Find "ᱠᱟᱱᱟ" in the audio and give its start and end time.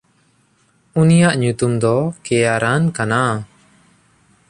2.95-3.23